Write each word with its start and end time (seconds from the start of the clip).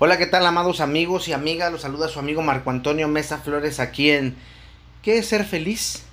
Hola, 0.00 0.16
¿qué 0.16 0.26
tal, 0.26 0.46
amados 0.46 0.80
amigos 0.80 1.26
y 1.26 1.32
amigas? 1.32 1.72
Los 1.72 1.80
saluda 1.80 2.06
su 2.06 2.20
amigo 2.20 2.40
Marco 2.40 2.70
Antonio 2.70 3.08
Mesa 3.08 3.38
Flores 3.38 3.80
aquí 3.80 4.12
en 4.12 4.36
¿Qué 5.02 5.18
es 5.18 5.26
ser 5.26 5.44
feliz? 5.44 6.04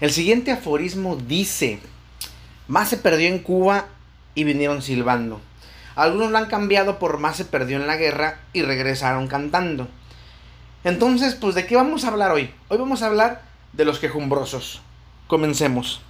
El 0.00 0.12
siguiente 0.12 0.52
aforismo 0.52 1.16
dice, 1.16 1.80
más 2.68 2.88
se 2.90 2.96
perdió 2.96 3.26
en 3.26 3.40
Cuba 3.40 3.86
y 4.36 4.44
vinieron 4.44 4.80
silbando. 4.80 5.40
Algunos 5.96 6.30
lo 6.30 6.38
han 6.38 6.46
cambiado 6.46 7.00
por 7.00 7.18
más 7.18 7.36
se 7.36 7.44
perdió 7.44 7.78
en 7.78 7.88
la 7.88 7.96
guerra 7.96 8.42
y 8.52 8.62
regresaron 8.62 9.26
cantando. 9.26 9.88
Entonces, 10.84 11.34
pues, 11.34 11.56
¿de 11.56 11.66
qué 11.66 11.74
vamos 11.74 12.04
a 12.04 12.08
hablar 12.10 12.30
hoy? 12.30 12.54
Hoy 12.68 12.78
vamos 12.78 13.02
a 13.02 13.06
hablar 13.06 13.42
de 13.72 13.86
los 13.86 13.98
quejumbrosos. 13.98 14.82
Comencemos. 15.26 16.00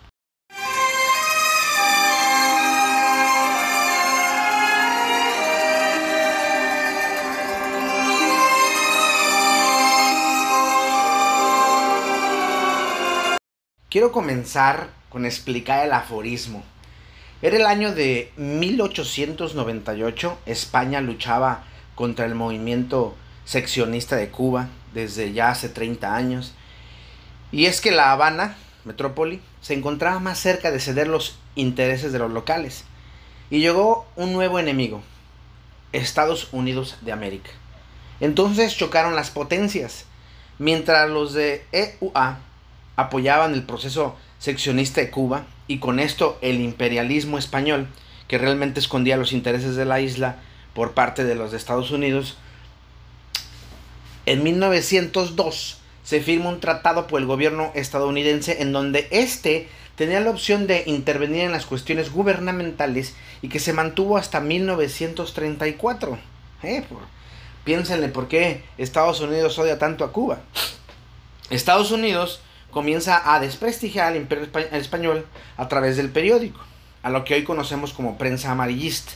Quiero 13.95 14.11
comenzar 14.11 14.89
con 15.09 15.25
explicar 15.25 15.87
el 15.87 15.93
aforismo. 15.93 16.65
Era 17.43 17.59
el 17.59 17.65
año 17.65 17.95
de 17.95 18.33
1898, 18.37 20.37
España 20.47 21.01
luchaba 21.01 21.63
contra 21.95 22.27
el 22.27 22.35
movimiento 22.35 23.15
seccionista 23.45 24.17
de 24.17 24.31
Cuba 24.31 24.69
desde 24.95 25.33
ya 25.33 25.51
hace 25.51 25.69
30 25.69 26.13
años. 26.13 26.55
Y 27.53 27.67
es 27.67 27.81
que 27.81 27.93
La 27.93 28.11
Habana, 28.11 28.57
metrópoli, 28.85 29.41
se 29.61 29.75
encontraba 29.75 30.19
más 30.19 30.41
cerca 30.41 30.73
de 30.73 30.81
ceder 30.81 31.07
los 31.07 31.39
intereses 31.55 32.13
de 32.13 32.19
los 32.19 32.33
locales. 32.33 32.83
Y 33.49 33.61
llegó 33.61 34.09
un 34.17 34.33
nuevo 34.33 34.59
enemigo, 34.59 35.03
Estados 35.93 36.49
Unidos 36.51 36.97
de 37.03 37.13
América. 37.13 37.51
Entonces 38.19 38.77
chocaron 38.77 39.15
las 39.15 39.31
potencias, 39.31 40.07
mientras 40.59 41.09
los 41.09 41.33
de 41.33 41.65
EUA 41.71 42.41
apoyaban 42.97 43.55
el 43.55 43.63
proceso 43.63 44.17
seccionista 44.39 45.01
de 45.01 45.11
Cuba 45.11 45.47
y 45.67 45.79
con 45.79 45.99
esto 45.99 46.39
el 46.41 46.61
imperialismo 46.61 47.39
español, 47.39 47.89
que 48.29 48.39
realmente 48.39 48.81
escondía 48.81 49.17
los 49.17 49.33
intereses 49.33 49.77
de 49.77 49.85
la 49.85 50.01
isla 50.01 50.37
por 50.75 50.93
parte 50.93 51.25
de 51.25 51.35
los 51.35 51.51
de 51.51 51.57
Estados 51.57 51.91
Unidos, 51.91 52.37
en 54.27 54.43
1902 54.43 55.79
se 56.03 56.21
firma 56.21 56.49
un 56.49 56.61
tratado 56.61 57.07
por 57.07 57.21
el 57.21 57.27
gobierno 57.27 57.71
estadounidense 57.75 58.63
en 58.63 58.73
donde 58.73 59.09
éste 59.11 59.69
tenía 59.97 60.21
la 60.21 60.31
opción 60.31 60.67
de 60.67 60.83
intervenir 60.87 61.43
en 61.43 61.53
las 61.53 61.67
cuestiones 61.67 62.11
gubernamentales 62.11 63.15
y 63.43 63.49
que 63.49 63.59
se 63.59 63.73
mantuvo 63.73 64.17
hasta 64.17 64.41
1934. 64.41 66.19
¿Eh? 66.63 66.85
piénsenle 67.65 68.09
por 68.09 68.29
qué 68.29 68.63
Estados 68.79 69.21
Unidos 69.21 69.59
odia 69.59 69.79
tanto 69.79 70.05
a 70.05 70.13
Cuba. 70.13 70.41
Estados 71.51 71.91
Unidos 71.91 72.41
comienza 72.75 73.33
a 73.33 73.41
desprestigiar 73.41 74.09
al 74.09 74.17
imperio 74.17 74.47
español 74.73 75.25
a 75.57 75.69
través 75.69 75.97
del 75.97 76.11
periódico, 76.11 76.61
a 77.03 77.09
lo 77.09 77.25
que 77.25 77.33
hoy 77.35 77.45
conocemos 77.45 77.95
como 77.95 78.19
prensa 78.19 78.51
amarillista. 78.51 79.13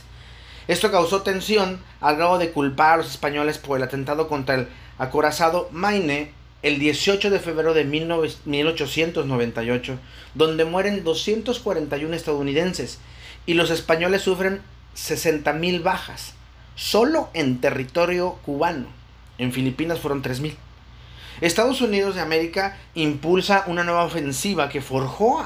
Esto 0.67 0.91
causó 0.91 1.21
tensión 1.21 1.79
al 1.99 2.15
grado 2.15 2.39
de 2.39 2.51
culpar 2.51 2.93
a 2.93 2.97
los 2.97 3.11
españoles 3.11 3.59
por 3.59 3.77
el 3.77 3.83
atentado 3.83 4.27
contra 4.27 4.55
el 4.55 4.67
acorazado 4.97 5.69
Maine 5.71 6.31
el 6.61 6.77
18 6.79 7.29
de 7.29 7.39
febrero 7.39 7.73
de 7.73 7.85
1898, 7.85 9.97
donde 10.35 10.65
mueren 10.65 11.03
241 11.03 12.15
estadounidenses 12.15 12.99
y 13.45 13.53
los 13.53 13.71
españoles 13.71 14.21
sufren 14.21 14.61
60.000 14.95 15.83
bajas, 15.83 16.33
solo 16.75 17.29
en 17.33 17.61
territorio 17.61 18.33
cubano. 18.45 18.87
En 19.37 19.53
Filipinas 19.53 19.99
fueron 19.99 20.21
3.000. 20.21 20.55
Estados 21.41 21.81
Unidos 21.81 22.15
de 22.15 22.21
América 22.21 22.77
impulsa 22.95 23.63
una 23.67 23.83
nueva 23.83 24.03
ofensiva 24.03 24.69
que 24.69 24.81
forjó, 24.81 25.45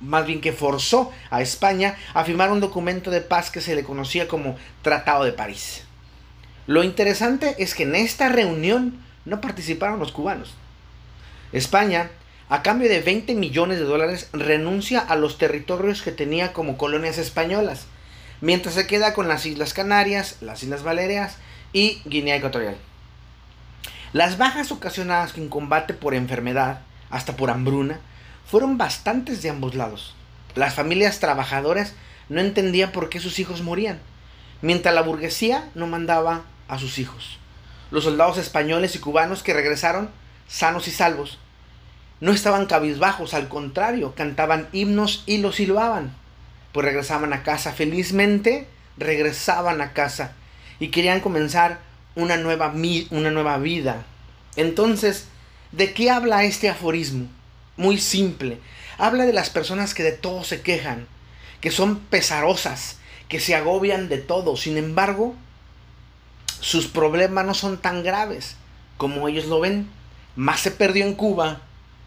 más 0.00 0.26
bien 0.26 0.40
que 0.40 0.52
forzó 0.52 1.10
a 1.30 1.42
España 1.42 1.96
a 2.14 2.24
firmar 2.24 2.50
un 2.52 2.60
documento 2.60 3.10
de 3.10 3.20
paz 3.20 3.50
que 3.50 3.60
se 3.60 3.74
le 3.74 3.84
conocía 3.84 4.28
como 4.28 4.56
Tratado 4.82 5.24
de 5.24 5.32
París. 5.32 5.84
Lo 6.66 6.84
interesante 6.84 7.56
es 7.58 7.74
que 7.74 7.84
en 7.84 7.94
esta 7.94 8.28
reunión 8.28 9.02
no 9.24 9.40
participaron 9.40 9.98
los 9.98 10.12
cubanos. 10.12 10.54
España, 11.52 12.10
a 12.48 12.62
cambio 12.62 12.88
de 12.88 13.00
20 13.00 13.34
millones 13.34 13.78
de 13.78 13.84
dólares, 13.84 14.28
renuncia 14.32 15.00
a 15.00 15.16
los 15.16 15.38
territorios 15.38 16.02
que 16.02 16.12
tenía 16.12 16.52
como 16.52 16.76
colonias 16.76 17.18
españolas, 17.18 17.86
mientras 18.40 18.74
se 18.74 18.86
queda 18.86 19.14
con 19.14 19.28
las 19.28 19.46
Islas 19.46 19.74
Canarias, 19.74 20.36
las 20.40 20.62
Islas 20.62 20.82
Baleares 20.82 21.32
y 21.72 22.02
Guinea 22.04 22.36
Ecuatorial. 22.36 22.76
Las 24.12 24.38
bajas 24.38 24.72
ocasionadas 24.72 25.36
en 25.36 25.48
combate 25.48 25.94
por 25.94 26.14
enfermedad, 26.14 26.80
hasta 27.10 27.36
por 27.36 27.50
hambruna, 27.50 28.00
fueron 28.44 28.76
bastantes 28.76 29.40
de 29.42 29.50
ambos 29.50 29.76
lados. 29.76 30.14
Las 30.56 30.74
familias 30.74 31.20
trabajadoras 31.20 31.94
no 32.28 32.40
entendían 32.40 32.90
por 32.90 33.08
qué 33.08 33.20
sus 33.20 33.38
hijos 33.38 33.62
morían, 33.62 34.00
mientras 34.62 34.94
la 34.94 35.02
burguesía 35.02 35.68
no 35.76 35.86
mandaba 35.86 36.42
a 36.66 36.78
sus 36.78 36.98
hijos. 36.98 37.38
Los 37.92 38.04
soldados 38.04 38.38
españoles 38.38 38.96
y 38.96 38.98
cubanos 38.98 39.44
que 39.44 39.54
regresaron 39.54 40.10
sanos 40.48 40.88
y 40.88 40.90
salvos 40.90 41.38
no 42.20 42.32
estaban 42.32 42.66
cabizbajos, 42.66 43.32
al 43.32 43.48
contrario, 43.48 44.14
cantaban 44.14 44.68
himnos 44.72 45.22
y 45.26 45.38
los 45.38 45.56
silbaban, 45.56 46.14
pues 46.72 46.84
regresaban 46.84 47.32
a 47.32 47.42
casa 47.42 47.72
felizmente, 47.72 48.68
regresaban 48.98 49.80
a 49.80 49.92
casa 49.92 50.32
y 50.80 50.88
querían 50.88 51.20
comenzar 51.20 51.78
una 52.14 52.36
nueva, 52.36 52.72
una 53.10 53.30
nueva 53.30 53.58
vida. 53.58 54.04
Entonces, 54.56 55.26
¿de 55.72 55.92
qué 55.92 56.10
habla 56.10 56.44
este 56.44 56.68
aforismo? 56.68 57.28
Muy 57.76 57.98
simple. 57.98 58.58
Habla 58.98 59.26
de 59.26 59.32
las 59.32 59.50
personas 59.50 59.94
que 59.94 60.02
de 60.02 60.12
todo 60.12 60.44
se 60.44 60.60
quejan, 60.60 61.06
que 61.60 61.70
son 61.70 61.98
pesarosas, 61.98 62.98
que 63.28 63.40
se 63.40 63.54
agobian 63.54 64.08
de 64.08 64.18
todo. 64.18 64.56
Sin 64.56 64.76
embargo, 64.76 65.34
sus 66.60 66.86
problemas 66.86 67.46
no 67.46 67.54
son 67.54 67.78
tan 67.78 68.02
graves 68.02 68.56
como 68.96 69.28
ellos 69.28 69.46
lo 69.46 69.60
ven. 69.60 69.88
Más 70.36 70.60
se 70.60 70.70
perdió 70.70 71.06
en 71.06 71.14
Cuba 71.14 71.62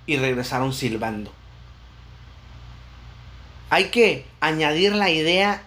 y 0.05 0.17
regresaron 0.17 0.73
silbando. 0.73 1.31
Hay 3.69 3.85
que 3.85 4.25
añadir 4.39 4.93
la 4.93 5.09
idea 5.09 5.63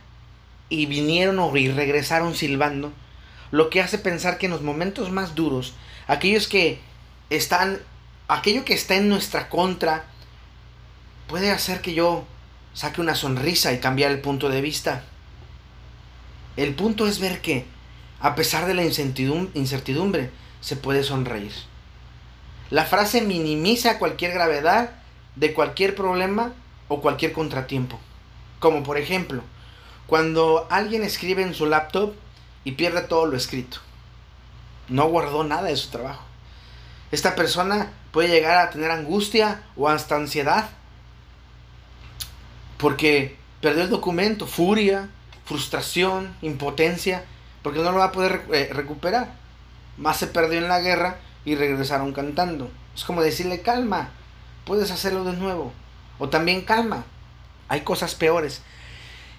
y 0.69 0.87
vinieron 0.87 1.57
y 1.57 1.69
regresaron 1.69 2.37
silbando 2.37 2.93
lo 3.51 3.71
que 3.71 3.81
hace 3.81 3.99
pensar 3.99 4.39
que 4.39 4.47
en 4.47 4.53
los 4.53 4.63
momentos 4.63 5.11
más 5.11 5.35
duros, 5.35 5.75
aquellos 6.07 6.49
que 6.49 6.81
están, 7.31 7.81
aquello 8.29 8.65
que 8.65 8.75
está 8.75 8.97
en 8.97 9.09
nuestra 9.09 9.49
contra, 9.49 10.05
puede 11.27 11.51
hacer 11.51 11.81
que 11.81 11.95
yo 11.95 12.25
saque 12.75 13.01
una 13.01 13.15
sonrisa 13.15 13.73
y 13.73 13.79
cambiar 13.79 14.11
el 14.11 14.21
punto 14.21 14.49
de 14.49 14.61
vista. 14.61 15.05
El 16.57 16.75
punto 16.75 17.07
es 17.07 17.19
ver 17.19 17.41
que, 17.41 17.67
a 18.21 18.35
pesar 18.35 18.67
de 18.67 18.75
la 18.75 18.85
incertidumbre, 18.85 20.31
se 20.61 20.77
puede 20.77 21.03
sonreír. 21.03 21.53
La 22.71 22.85
frase 22.85 23.21
minimiza 23.21 23.99
cualquier 23.99 24.33
gravedad 24.33 24.91
de 25.37 25.55
cualquier 25.55 25.95
problema 25.95 26.53
o 26.89 27.01
cualquier 27.01 27.33
contratiempo. 27.33 28.01
Como 28.59 28.83
por 28.83 28.99
ejemplo, 28.99 29.43
cuando 30.07 30.67
alguien 30.71 31.03
escribe 31.03 31.43
en 31.43 31.55
su 31.55 31.67
laptop 31.67 32.15
y 32.67 32.73
pierde 32.73 33.01
todo 33.03 33.27
lo 33.27 33.37
escrito. 33.37 33.79
No 34.89 35.09
guardó 35.09 35.45
nada 35.45 35.69
de 35.69 35.77
su 35.77 35.89
trabajo. 35.89 36.25
Esta 37.13 37.37
persona 37.37 37.93
puede 38.11 38.29
llegar 38.29 38.59
a 38.59 38.71
tener 38.71 38.91
angustia 38.91 39.63
o 39.77 39.89
hasta 39.89 40.17
ansiedad 40.17 40.69
porque 42.77 43.37
perdió 43.61 43.85
el 43.85 43.89
documento, 43.89 44.49
furia, 44.49 45.09
frustración, 45.45 46.37
impotencia, 46.43 47.25
porque 47.63 47.79
no 47.79 47.93
lo 47.93 47.99
va 47.99 48.07
a 48.07 48.13
poder 48.13 48.43
eh, 48.53 48.69
recuperar. 48.73 49.33
Más 49.97 50.17
se 50.17 50.27
perdió 50.27 50.59
en 50.59 50.69
la 50.69 50.81
guerra 50.81 51.19
y 51.45 51.55
regresaron 51.55 52.13
cantando. 52.13 52.69
Es 52.97 53.05
como 53.05 53.23
decirle 53.23 53.63
calma, 53.63 54.11
puedes 54.65 54.91
hacerlo 54.91 55.23
de 55.23 55.35
nuevo. 55.35 55.73
O 56.19 56.29
también 56.31 56.63
calma, 56.63 57.05
hay 57.69 57.83
cosas 57.83 58.17
peores. 58.17 58.63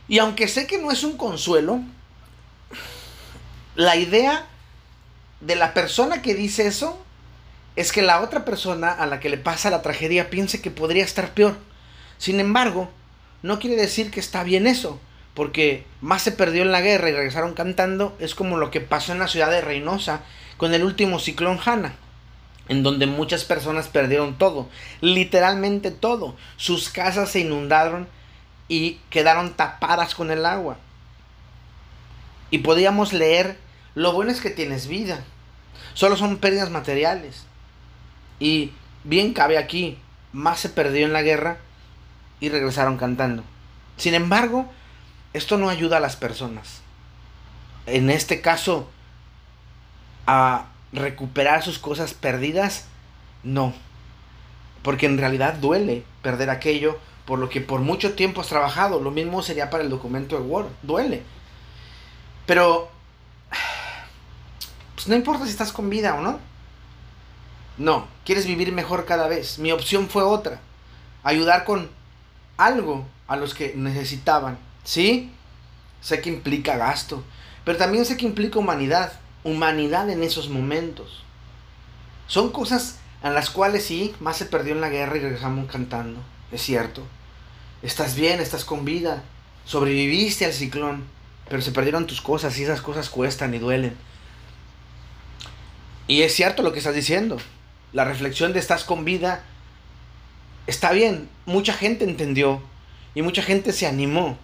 Y 0.07 0.19
aunque 0.19 0.47
sé 0.47 0.65
que 0.65 0.77
no 0.77 0.91
es 0.91 1.03
un 1.03 1.17
consuelo, 1.17 1.81
la 3.77 3.95
idea 3.95 4.47
de 5.39 5.55
la 5.55 5.75
persona 5.75 6.23
que 6.23 6.33
dice 6.33 6.65
eso 6.65 6.99
es 7.75 7.91
que 7.91 8.01
la 8.01 8.21
otra 8.21 8.43
persona 8.43 8.91
a 8.91 9.05
la 9.05 9.19
que 9.19 9.29
le 9.29 9.37
pasa 9.37 9.69
la 9.69 9.83
tragedia 9.83 10.31
piense 10.31 10.61
que 10.61 10.71
podría 10.71 11.03
estar 11.03 11.35
peor. 11.35 11.55
Sin 12.17 12.39
embargo, 12.39 12.89
no 13.43 13.59
quiere 13.59 13.75
decir 13.75 14.09
que 14.09 14.19
está 14.19 14.43
bien 14.43 14.65
eso, 14.65 14.99
porque 15.35 15.85
más 16.01 16.23
se 16.23 16.31
perdió 16.31 16.63
en 16.63 16.71
la 16.71 16.81
guerra 16.81 17.09
y 17.09 17.13
regresaron 17.13 17.53
cantando, 17.53 18.17
es 18.19 18.33
como 18.33 18.57
lo 18.57 18.71
que 18.71 18.81
pasó 18.81 19.11
en 19.11 19.19
la 19.19 19.27
ciudad 19.27 19.51
de 19.51 19.61
Reynosa 19.61 20.21
con 20.57 20.73
el 20.73 20.83
último 20.83 21.19
ciclón 21.19 21.59
Hanna, 21.63 21.93
en 22.69 22.81
donde 22.81 23.05
muchas 23.05 23.45
personas 23.45 23.89
perdieron 23.89 24.39
todo, 24.39 24.69
literalmente 25.01 25.91
todo. 25.91 26.35
Sus 26.55 26.89
casas 26.89 27.29
se 27.29 27.41
inundaron 27.41 28.07
y 28.67 28.97
quedaron 29.11 29.53
tapadas 29.53 30.15
con 30.15 30.31
el 30.31 30.47
agua. 30.47 30.77
Y 32.49 32.59
podíamos 32.59 33.13
leer 33.13 33.66
Lo 33.97 34.11
bueno 34.13 34.29
es 34.29 34.41
que 34.41 34.51
tienes 34.51 34.85
vida. 34.85 35.23
Solo 35.95 36.17
son 36.17 36.37
pérdidas 36.37 36.69
materiales. 36.69 37.45
Y 38.39 38.71
bien 39.03 39.33
cabe 39.33 39.57
aquí, 39.57 39.97
más 40.33 40.59
se 40.59 40.69
perdió 40.69 41.03
en 41.03 41.13
la 41.13 41.23
guerra 41.23 41.57
y 42.39 42.49
regresaron 42.49 42.97
cantando. 42.97 43.43
Sin 43.97 44.13
embargo, 44.13 44.67
esto 45.33 45.57
no 45.57 45.67
ayuda 45.67 45.97
a 45.97 45.99
las 45.99 46.15
personas. 46.15 46.81
En 47.87 48.11
este 48.11 48.39
caso, 48.39 48.87
a 50.27 50.67
recuperar 50.93 51.63
sus 51.63 51.79
cosas 51.79 52.13
perdidas, 52.13 52.85
no. 53.41 53.73
Porque 54.83 55.07
en 55.07 55.17
realidad 55.17 55.55
duele 55.55 56.03
perder 56.21 56.51
aquello 56.51 56.99
por 57.25 57.39
lo 57.39 57.49
que 57.49 57.61
por 57.61 57.79
mucho 57.79 58.13
tiempo 58.13 58.41
has 58.41 58.47
trabajado. 58.47 59.01
Lo 59.01 59.09
mismo 59.09 59.41
sería 59.41 59.71
para 59.71 59.83
el 59.83 59.89
documento 59.89 60.35
de 60.35 60.43
Word. 60.43 60.67
Duele. 60.83 61.23
Pero, 62.45 62.91
no 65.07 65.15
importa 65.15 65.45
si 65.45 65.51
estás 65.51 65.71
con 65.71 65.89
vida 65.89 66.15
o 66.15 66.21
no. 66.21 66.39
No, 67.77 68.07
quieres 68.25 68.47
vivir 68.47 68.71
mejor 68.71 69.05
cada 69.05 69.27
vez. 69.27 69.59
Mi 69.59 69.71
opción 69.71 70.09
fue 70.09 70.23
otra. 70.23 70.59
Ayudar 71.23 71.63
con 71.63 71.89
algo 72.57 73.05
a 73.27 73.35
los 73.35 73.53
que 73.53 73.73
necesitaban. 73.75 74.57
¿Sí? 74.83 75.31
Sé 76.01 76.21
que 76.21 76.29
implica 76.29 76.77
gasto. 76.77 77.23
Pero 77.63 77.77
también 77.77 78.05
sé 78.05 78.17
que 78.17 78.25
implica 78.25 78.59
humanidad. 78.59 79.13
Humanidad 79.43 80.09
en 80.09 80.23
esos 80.23 80.49
momentos. 80.49 81.23
Son 82.27 82.51
cosas 82.51 82.97
en 83.23 83.33
las 83.33 83.49
cuales 83.49 83.85
sí, 83.85 84.15
más 84.19 84.37
se 84.37 84.45
perdió 84.45 84.73
en 84.73 84.81
la 84.81 84.89
guerra 84.89 85.17
y 85.17 85.21
regresamos 85.21 85.71
cantando. 85.71 86.21
Es 86.51 86.61
cierto. 86.61 87.03
Estás 87.81 88.15
bien, 88.15 88.39
estás 88.39 88.65
con 88.65 88.85
vida. 88.85 89.23
Sobreviviste 89.65 90.45
al 90.45 90.53
ciclón. 90.53 91.05
Pero 91.49 91.61
se 91.61 91.71
perdieron 91.71 92.07
tus 92.07 92.21
cosas 92.21 92.57
y 92.57 92.63
esas 92.63 92.81
cosas 92.81 93.09
cuestan 93.09 93.53
y 93.53 93.59
duelen. 93.59 93.95
Y 96.07 96.21
es 96.21 96.33
cierto 96.33 96.63
lo 96.63 96.71
que 96.71 96.79
estás 96.79 96.95
diciendo. 96.95 97.37
La 97.91 98.05
reflexión 98.05 98.53
de 98.53 98.59
estás 98.59 98.83
con 98.83 99.03
vida 99.05 99.43
está 100.65 100.91
bien. 100.91 101.29
Mucha 101.45 101.73
gente 101.73 102.05
entendió 102.05 102.61
y 103.13 103.21
mucha 103.21 103.41
gente 103.41 103.73
se 103.73 103.87
animó. 103.87 104.37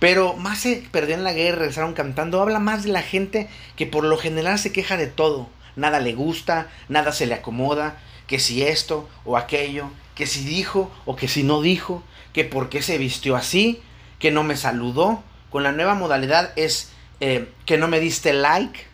Pero 0.00 0.34
más 0.34 0.58
se 0.58 0.84
perdió 0.90 1.14
en 1.14 1.24
la 1.24 1.32
guerra, 1.32 1.60
regresaron 1.60 1.94
cantando. 1.94 2.42
Habla 2.42 2.58
más 2.58 2.82
de 2.82 2.90
la 2.90 3.02
gente 3.02 3.48
que 3.76 3.86
por 3.86 4.04
lo 4.04 4.18
general 4.18 4.58
se 4.58 4.72
queja 4.72 4.96
de 4.96 5.06
todo. 5.06 5.48
Nada 5.76 6.00
le 6.00 6.14
gusta, 6.14 6.68
nada 6.88 7.12
se 7.12 7.26
le 7.26 7.34
acomoda. 7.34 8.00
Que 8.26 8.38
si 8.38 8.62
esto 8.62 9.08
o 9.24 9.36
aquello, 9.36 9.90
que 10.14 10.26
si 10.26 10.44
dijo 10.44 10.90
o 11.04 11.14
que 11.14 11.28
si 11.28 11.42
no 11.42 11.62
dijo, 11.62 12.02
que 12.32 12.44
por 12.44 12.68
qué 12.68 12.82
se 12.82 12.98
vistió 12.98 13.36
así, 13.36 13.80
que 14.18 14.30
no 14.30 14.42
me 14.42 14.56
saludó. 14.56 15.22
Con 15.50 15.62
la 15.62 15.72
nueva 15.72 15.94
modalidad 15.94 16.52
es 16.56 16.90
eh, 17.20 17.48
que 17.64 17.78
no 17.78 17.86
me 17.86 18.00
diste 18.00 18.32
like 18.32 18.93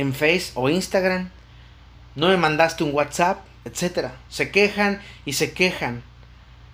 en 0.00 0.14
Face 0.14 0.52
o 0.54 0.68
Instagram, 0.68 1.30
no 2.14 2.28
me 2.28 2.36
mandaste 2.36 2.84
un 2.84 2.94
WhatsApp, 2.94 3.44
etc. 3.64 4.08
Se 4.28 4.50
quejan 4.50 5.00
y 5.24 5.34
se 5.34 5.52
quejan, 5.52 6.02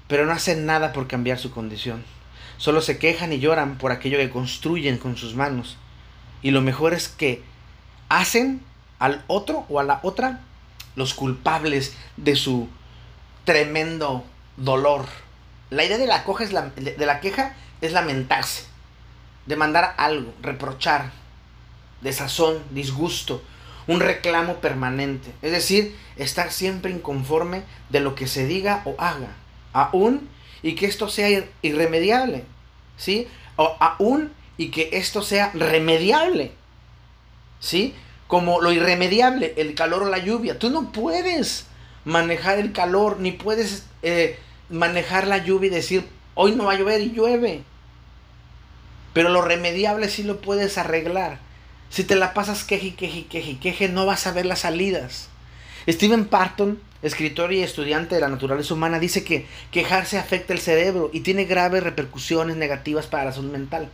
pero 0.07 0.27
no 0.27 0.33
hacen 0.33 0.65
nada 0.65 0.93
por 0.93 1.09
cambiar 1.09 1.39
su 1.39 1.51
condición. 1.51 2.05
Solo 2.57 2.81
se 2.81 2.99
quejan 2.99 3.33
y 3.33 3.39
lloran 3.39 3.79
por 3.79 3.91
aquello 3.93 4.19
que 4.19 4.31
construyen 4.31 4.99
con 4.99 5.17
sus 5.17 5.35
manos. 5.35 5.77
Y 6.41 6.53
lo 6.53 6.61
mejor 6.61 6.95
es 6.95 7.09
que 7.09 7.43
hacen 8.09 8.63
al 8.99 9.25
otro 9.27 9.67
o 9.69 9.81
a 9.81 9.85
la 9.85 10.01
otra 10.03 10.41
los 10.95 11.13
culpables 11.13 11.95
de 12.17 12.37
su 12.37 12.69
tremendo 13.45 14.25
dolor. 14.57 15.07
La 15.71 15.85
idea 15.85 15.99
de 15.99 16.07
la, 16.07 16.25
es 16.41 16.53
la, 16.53 16.71
de 16.71 17.07
la 17.07 17.21
queja 17.21 17.57
es 17.81 17.93
lamentarse, 17.93 18.65
demandar 19.47 19.95
algo, 19.99 20.33
reprochar, 20.41 21.11
desazón, 22.01 22.63
disgusto, 22.71 23.43
un 23.87 24.01
reclamo 24.01 24.57
permanente. 24.57 25.33
Es 25.43 25.53
decir, 25.53 25.97
estar 26.17 26.53
siempre 26.53 26.91
inconforme 26.91 27.63
de 27.91 28.01
lo 28.01 28.15
que 28.15 28.27
se 28.27 28.47
diga 28.47 28.83
o 28.85 28.95
haga, 28.99 29.35
aún 29.73 30.29
y 30.63 30.75
que 30.75 30.87
esto 30.87 31.09
sea 31.09 31.45
irremediable, 31.63 32.45
¿sí? 32.97 33.29
O 33.57 33.77
aún 33.81 34.33
y 34.57 34.71
que 34.71 34.91
esto 34.93 35.23
sea 35.23 35.51
remediable, 35.55 36.53
¿sí? 37.61 37.95
Como 38.27 38.61
lo 38.61 38.73
irremediable, 38.73 39.55
el 39.57 39.75
calor 39.75 40.03
o 40.03 40.09
la 40.09 40.19
lluvia. 40.19 40.59
Tú 40.59 40.71
no 40.71 40.91
puedes 40.93 41.67
manejar 42.05 42.59
el 42.59 42.73
calor, 42.73 43.21
ni 43.21 43.33
puedes 43.33 43.87
eh, 44.03 44.39
manejar 44.69 45.27
la 45.27 45.39
lluvia 45.39 45.69
y 45.69 45.75
decir, 45.75 46.09
hoy 46.35 46.55
no 46.55 46.65
va 46.65 46.73
a 46.73 46.79
llover 46.79 47.01
y 47.01 47.13
llueve. 47.13 47.63
Pero 49.13 49.29
lo 49.29 49.43
remediable 49.43 50.09
sí 50.09 50.23
lo 50.23 50.41
puedes 50.41 50.79
arreglar. 50.79 51.39
Si 51.91 52.05
te 52.05 52.17
la 52.17 52.35
pasas 52.35 52.65
queje, 52.65 52.95
queje, 52.95 53.27
queje, 53.27 53.59
queje, 53.59 53.89
no 53.89 54.07
vas 54.07 54.27
a 54.27 54.33
ver 54.33 54.47
las 54.47 54.61
salidas. 54.61 55.29
Stephen 55.89 56.27
Parton, 56.27 56.81
escritor 57.03 57.53
y 57.53 57.63
estudiante 57.63 58.17
de 58.17 58.21
la 58.21 58.29
naturaleza 58.29 58.75
humana, 58.75 58.99
dice 58.99 59.23
que 59.25 59.47
quejarse 59.71 60.19
afecta 60.19 60.53
el 60.53 60.59
cerebro 60.59 61.11
y 61.13 61.21
tiene 61.21 61.45
graves 61.45 61.83
repercusiones 61.83 62.57
negativas 62.57 63.07
para 63.07 63.25
la 63.25 63.33
salud 63.33 63.53
mental. 63.53 63.89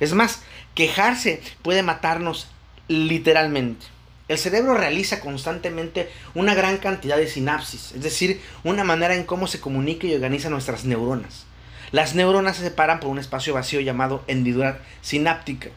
Es 0.00 0.12
más, 0.14 0.42
quejarse 0.74 1.42
puede 1.62 1.82
matarnos 1.82 2.48
literalmente. 2.88 3.86
El 4.26 4.38
cerebro 4.38 4.74
realiza 4.74 5.20
constantemente 5.20 6.08
una 6.34 6.54
gran 6.54 6.78
cantidad 6.78 7.16
de 7.16 7.28
sinapsis, 7.28 7.92
es 7.92 8.02
decir, 8.02 8.40
una 8.62 8.82
manera 8.82 9.14
en 9.14 9.24
cómo 9.24 9.46
se 9.46 9.60
comunica 9.60 10.06
y 10.06 10.14
organiza 10.14 10.48
nuestras 10.48 10.84
neuronas. 10.84 11.44
Las 11.92 12.14
neuronas 12.14 12.56
se 12.56 12.62
separan 12.62 13.00
por 13.00 13.10
un 13.10 13.18
espacio 13.18 13.54
vacío 13.54 13.80
llamado 13.80 14.24
hendidura 14.26 14.80
sináptica. 15.02 15.68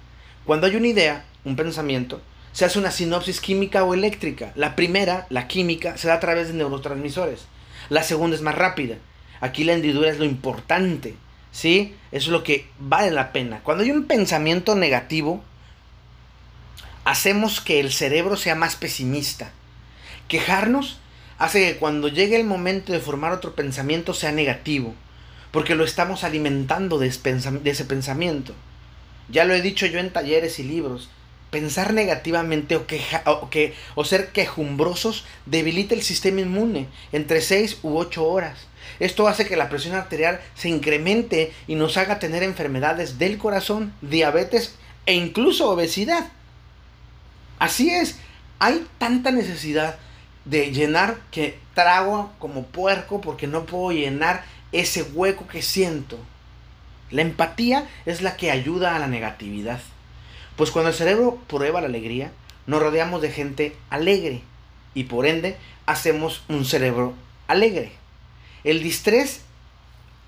Cuando 0.47 0.65
hay 0.65 0.77
una 0.77 0.87
idea, 0.87 1.25
un 1.43 1.57
pensamiento, 1.57 2.21
se 2.53 2.63
hace 2.63 2.79
una 2.79 2.89
sinopsis 2.89 3.41
química 3.41 3.83
o 3.83 3.93
eléctrica. 3.93 4.53
La 4.55 4.77
primera, 4.77 5.27
la 5.29 5.49
química, 5.49 5.97
se 5.97 6.07
da 6.07 6.13
a 6.13 6.19
través 6.21 6.47
de 6.47 6.53
neurotransmisores. 6.53 7.41
La 7.89 8.01
segunda 8.01 8.37
es 8.37 8.41
más 8.41 8.55
rápida. 8.55 8.95
Aquí 9.41 9.65
la 9.65 9.73
hendidura 9.73 10.09
es 10.09 10.19
lo 10.19 10.23
importante, 10.23 11.15
¿sí? 11.51 11.95
Es 12.13 12.27
lo 12.27 12.45
que 12.45 12.65
vale 12.79 13.11
la 13.11 13.33
pena. 13.33 13.59
Cuando 13.61 13.83
hay 13.83 13.91
un 13.91 14.05
pensamiento 14.05 14.73
negativo, 14.73 15.43
hacemos 17.03 17.59
que 17.59 17.81
el 17.81 17.91
cerebro 17.91 18.37
sea 18.37 18.55
más 18.55 18.77
pesimista. 18.77 19.51
Quejarnos 20.29 20.97
hace 21.39 21.73
que 21.73 21.77
cuando 21.77 22.07
llegue 22.07 22.37
el 22.37 22.45
momento 22.45 22.93
de 22.93 23.01
formar 23.01 23.33
otro 23.33 23.53
pensamiento 23.53 24.13
sea 24.13 24.31
negativo, 24.31 24.95
porque 25.51 25.75
lo 25.75 25.83
estamos 25.83 26.23
alimentando 26.23 26.99
de 26.99 27.07
ese 27.07 27.83
pensamiento. 27.83 28.53
Ya 29.29 29.45
lo 29.45 29.53
he 29.53 29.61
dicho 29.61 29.85
yo 29.85 29.99
en 29.99 30.11
talleres 30.11 30.59
y 30.59 30.63
libros, 30.63 31.09
pensar 31.51 31.93
negativamente 31.93 32.75
o, 32.75 32.87
queja, 32.87 33.23
o, 33.25 33.49
que, 33.49 33.73
o 33.95 34.05
ser 34.05 34.31
quejumbrosos 34.31 35.25
debilita 35.45 35.95
el 35.95 36.03
sistema 36.03 36.41
inmune 36.41 36.87
entre 37.11 37.41
6 37.41 37.79
u 37.83 37.97
8 37.97 38.23
horas. 38.23 38.67
Esto 38.99 39.27
hace 39.27 39.45
que 39.45 39.57
la 39.57 39.69
presión 39.69 39.95
arterial 39.95 40.39
se 40.55 40.69
incremente 40.69 41.53
y 41.67 41.75
nos 41.75 41.97
haga 41.97 42.19
tener 42.19 42.43
enfermedades 42.43 43.19
del 43.19 43.37
corazón, 43.37 43.93
diabetes 44.01 44.75
e 45.05 45.13
incluso 45.13 45.69
obesidad. 45.69 46.29
Así 47.59 47.89
es, 47.89 48.17
hay 48.59 48.85
tanta 48.97 49.31
necesidad 49.31 49.97
de 50.45 50.71
llenar 50.71 51.17
que 51.31 51.59
trago 51.73 52.31
como 52.39 52.63
puerco 52.63 53.21
porque 53.21 53.47
no 53.47 53.65
puedo 53.65 53.91
llenar 53.91 54.45
ese 54.71 55.03
hueco 55.03 55.47
que 55.47 55.61
siento. 55.61 56.17
La 57.11 57.21
empatía 57.21 57.87
es 58.05 58.21
la 58.21 58.35
que 58.35 58.51
ayuda 58.51 58.95
a 58.95 58.99
la 58.99 59.07
negatividad. 59.07 59.79
Pues 60.55 60.71
cuando 60.71 60.89
el 60.89 60.95
cerebro 60.95 61.39
prueba 61.47 61.81
la 61.81 61.87
alegría, 61.87 62.31
nos 62.65 62.81
rodeamos 62.81 63.21
de 63.21 63.31
gente 63.31 63.75
alegre 63.89 64.41
y 64.93 65.05
por 65.05 65.25
ende 65.25 65.57
hacemos 65.85 66.43
un 66.49 66.65
cerebro 66.65 67.13
alegre. 67.47 67.91
El 68.63 68.83
distrés 68.83 69.41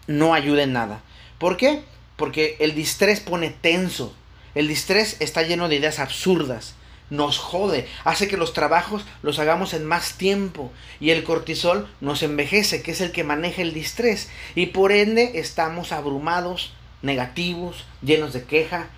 no 0.07 0.33
ayuda 0.33 0.63
en 0.63 0.73
nada. 0.73 1.01
¿Por 1.37 1.57
qué? 1.57 1.83
Porque 2.15 2.55
el 2.59 2.75
distrés 2.75 3.19
pone 3.19 3.49
tenso. 3.49 4.13
El 4.55 4.67
distrés 4.67 5.17
está 5.19 5.43
lleno 5.43 5.67
de 5.67 5.75
ideas 5.75 5.99
absurdas. 5.99 6.75
Nos 7.09 7.39
jode, 7.39 7.87
hace 8.03 8.27
que 8.27 8.37
los 8.37 8.53
trabajos 8.53 9.03
los 9.23 9.39
hagamos 9.39 9.73
en 9.73 9.85
más 9.85 10.13
tiempo 10.13 10.71
y 10.99 11.09
el 11.09 11.23
cortisol 11.23 11.89
nos 12.01 12.21
envejece, 12.21 12.81
que 12.83 12.91
es 12.91 13.01
el 13.01 13.11
que 13.11 13.23
maneja 13.23 13.61
el 13.61 13.73
distrés 13.73 14.29
y 14.53 14.67
por 14.67 14.91
ende 14.91 15.39
estamos 15.39 15.91
abrumados, 15.91 16.73
negativos, 17.01 17.85
llenos 18.01 18.33
de 18.33 18.43
queja, 18.43 18.89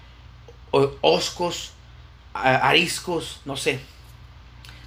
oscos, 0.71 1.71
ariscos, 2.33 3.41
no 3.45 3.55
sé, 3.55 3.79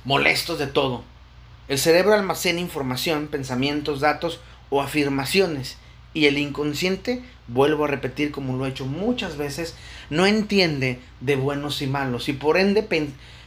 molestos 0.05 0.59
de 0.59 0.67
todo. 0.67 1.05
El 1.69 1.79
cerebro 1.79 2.13
almacena 2.13 2.61
información, 2.61 3.29
pensamientos, 3.29 4.01
datos 4.01 4.41
o 4.69 4.83
afirmaciones 4.83 5.79
y 6.15 6.27
el 6.27 6.39
inconsciente, 6.39 7.23
vuelvo 7.49 7.85
a 7.85 7.89
repetir 7.89 8.31
como 8.31 8.57
lo 8.57 8.65
he 8.65 8.71
hecho 8.71 8.87
muchas 8.87 9.37
veces, 9.37 9.75
no 10.09 10.27
entiende 10.27 11.01
de 11.21 11.37
buenos 11.37 11.83
y 11.83 11.87
malos 11.87 12.29
y 12.29 12.33
por 12.33 12.57
ende 12.57 12.87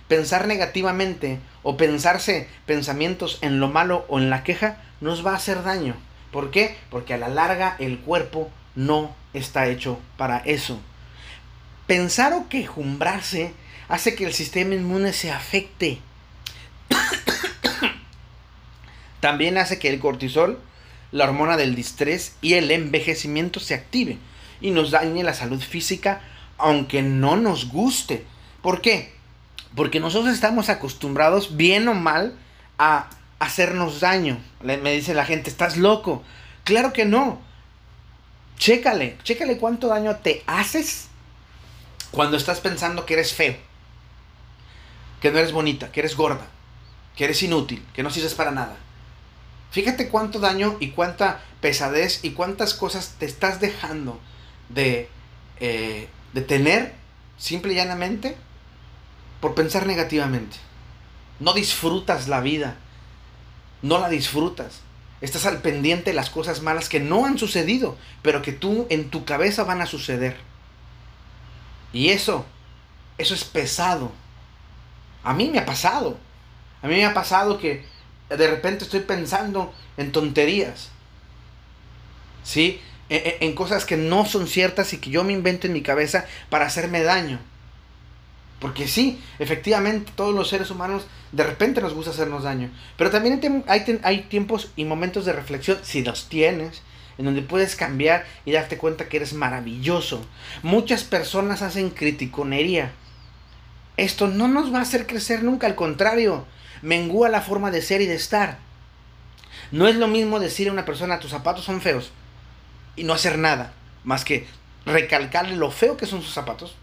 pensar 0.08 0.48
negativamente 0.48 1.40
o 1.64 1.78
pensarse 1.78 2.48
pensamientos 2.66 3.40
en 3.42 3.60
lo 3.60 3.70
malo 3.70 4.06
o 4.10 4.20
en 4.20 4.30
la 4.30 4.44
queja 4.44 4.82
nos 5.02 5.26
va 5.26 5.32
a 5.32 5.38
hacer 5.38 5.64
daño. 5.64 5.96
¿Por 6.32 6.52
qué? 6.52 6.76
Porque 6.92 7.14
a 7.14 7.18
la 7.18 7.30
larga 7.30 7.76
el 7.80 8.00
cuerpo 8.00 8.52
no 8.76 9.16
está 9.34 9.68
hecho 9.68 10.00
para 10.18 10.40
eso. 10.40 10.80
Pensar 11.88 12.34
o 12.34 12.50
quejumbrarse 12.50 13.54
hace 13.88 14.16
que 14.16 14.26
el 14.26 14.34
sistema 14.34 14.76
inmune 14.76 15.14
se 15.14 15.32
afecte. 15.32 16.00
También 19.20 19.58
hace 19.58 19.80
que 19.80 19.90
el 19.90 20.00
cortisol, 20.00 20.60
la 21.12 21.26
hormona 21.26 21.58
del 21.58 21.76
distrés 21.76 22.36
y 22.42 22.54
el 22.54 22.72
envejecimiento 22.72 23.60
se 23.60 23.74
active 23.74 24.18
y 24.62 24.72
nos 24.72 24.92
dañe 24.92 25.24
la 25.24 25.34
salud 25.34 25.62
física 25.62 26.22
aunque 26.58 27.02
no 27.02 27.36
nos 27.38 27.70
guste. 27.70 28.26
¿Por 28.62 28.82
qué? 28.82 29.14
Porque 29.76 30.00
nosotros 30.00 30.34
estamos 30.34 30.70
acostumbrados, 30.70 31.56
bien 31.56 31.88
o 31.88 31.94
mal, 31.94 32.36
a 32.80 33.10
hacernos 33.40 34.00
daño. 34.00 34.40
Me 34.62 34.92
dice 34.92 35.14
la 35.14 35.26
gente, 35.26 35.50
estás 35.50 35.78
loco. 35.78 36.24
Claro 36.64 36.94
que 36.94 37.06
no. 37.06 37.40
Chécale, 38.58 39.18
chécale 39.24 39.58
cuánto 39.58 39.88
daño 39.88 40.16
te 40.18 40.44
haces 40.48 41.10
cuando 42.12 42.38
estás 42.38 42.60
pensando 42.60 43.06
que 43.06 43.14
eres 43.14 43.34
feo, 43.34 43.56
que 45.22 45.32
no 45.32 45.38
eres 45.38 45.52
bonita, 45.52 45.92
que 45.92 46.00
eres 46.00 46.16
gorda, 46.16 46.48
que 47.16 47.26
eres 47.26 47.44
inútil, 47.44 47.86
que 47.94 48.02
no 48.02 48.10
sirves 48.10 48.34
para 48.34 48.50
nada. 48.50 48.76
Fíjate 49.72 50.10
cuánto 50.10 50.40
daño 50.40 50.78
y 50.80 50.92
cuánta 50.92 51.42
pesadez 51.62 52.24
y 52.24 52.32
cuántas 52.32 52.74
cosas 52.74 53.16
te 53.20 53.26
estás 53.26 53.60
dejando 53.60 54.20
de, 54.70 55.10
eh, 55.60 56.08
de 56.34 56.42
tener 56.42 56.94
simple 57.38 57.74
y 57.74 57.76
llanamente 57.76 58.38
por 59.42 59.56
pensar 59.56 59.86
negativamente. 59.86 60.58
No 61.40 61.54
disfrutas 61.54 62.28
la 62.28 62.42
vida. 62.42 62.78
No 63.82 64.00
la 64.00 64.10
disfrutas. 64.10 64.82
Estás 65.22 65.46
al 65.46 65.62
pendiente 65.62 66.12
de 66.12 66.16
las 66.16 66.30
cosas 66.30 66.62
malas 66.62 66.90
que 66.90 67.00
no 67.00 67.26
han 67.26 67.38
sucedido, 67.38 67.98
pero 68.22 68.42
que 68.42 68.52
tú 68.52 68.88
en 68.90 69.10
tu 69.10 69.26
cabeza 69.26 69.64
van 69.64 69.82
a 69.82 69.86
suceder. 69.88 70.38
Y 71.94 72.10
eso, 72.10 72.46
eso 73.18 73.34
es 73.34 73.44
pesado. 73.44 74.12
A 75.24 75.34
mí 75.34 75.50
me 75.50 75.60
ha 75.60 75.66
pasado. 75.66 76.18
A 76.82 76.88
mí 76.88 76.96
me 76.96 77.06
ha 77.06 77.14
pasado 77.14 77.58
que 77.58 77.86
de 78.30 78.48
repente 78.48 78.84
estoy 78.84 79.02
pensando 79.02 79.74
en 79.98 80.12
tonterías. 80.12 80.90
¿Sí? 82.44 82.82
En, 83.10 83.54
cosas 83.56 83.86
que 83.86 83.96
no 83.96 84.26
son 84.26 84.48
ciertas 84.48 84.92
y 84.94 84.98
que 84.98 85.10
yo 85.10 85.24
me 85.24 85.34
invento 85.34 85.68
en 85.68 85.74
mi 85.74 85.82
cabeza 85.82 86.26
para 86.50 86.66
hacerme 86.66 87.04
daño. 87.04 87.40
Porque 88.60 88.88
sí, 88.88 89.22
efectivamente 89.40 90.12
todos 90.16 90.34
los 90.34 90.50
seres 90.50 90.72
humanos 90.72 91.08
de 91.32 91.44
repente 91.44 91.82
nos 91.82 91.94
gusta 91.94 92.12
hacernos 92.12 92.44
daño. 92.44 92.70
Pero 92.98 93.12
también 93.12 93.64
hay, 93.68 94.00
hay 94.04 94.22
tiempos 94.24 94.72
y 94.76 94.84
momentos 94.84 95.26
de 95.26 95.34
reflexión, 95.34 95.78
si 95.84 96.04
los 96.04 96.28
tienes, 96.28 96.82
en 97.18 97.26
donde 97.26 97.42
puedes 97.42 97.76
cambiar 97.76 98.26
y 98.46 98.52
darte 98.52 98.78
cuenta 98.78 99.08
que 99.08 99.18
eres 99.18 99.34
maravilloso. 99.34 100.26
Muchas 100.64 101.04
personas 101.04 101.62
hacen 101.62 101.90
criticonería. 101.90 102.92
Esto 103.96 104.28
no 104.28 104.48
nos 104.48 104.74
va 104.74 104.80
a 104.80 104.84
hacer 104.84 105.08
crecer 105.08 105.44
nunca, 105.44 105.68
al 105.68 105.76
contrario, 105.76 106.46
mengúa 106.82 107.30
la 107.30 107.42
forma 107.42 107.72
de 107.72 107.82
ser 107.82 108.02
y 108.02 108.08
de 108.08 108.16
estar. 108.16 108.60
No 109.72 109.88
es 109.88 109.96
lo 109.96 110.08
mismo 110.08 110.40
decir 110.40 110.70
a 110.70 110.72
una 110.72 110.86
persona 110.86 111.20
tus 111.20 111.32
zapatos 111.32 111.66
son 111.66 111.82
feos 111.82 112.12
y 112.96 113.04
no 113.04 113.14
hacer 113.14 113.38
nada, 113.38 113.74
más 114.04 114.24
que 114.24 114.48
recalcarle 114.86 115.56
lo 115.56 115.72
feo 115.72 115.98
que 115.98 116.06
son 116.06 116.22
sus 116.22 116.34
zapatos, 116.34 116.76